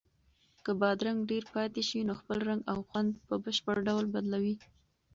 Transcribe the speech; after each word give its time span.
که 0.63 0.71
بادرنګ 0.79 1.19
ډېر 1.31 1.43
پاتې 1.53 1.81
شي 1.89 1.99
نو 2.07 2.13
خپل 2.21 2.37
رنګ 2.49 2.61
او 2.71 2.77
خوند 2.87 3.11
په 3.27 3.35
بشپړ 3.43 3.75
ډول 3.87 4.05
بدلوي. 4.13 4.55